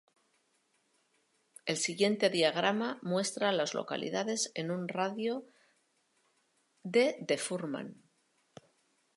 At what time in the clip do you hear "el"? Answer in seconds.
1.67-1.77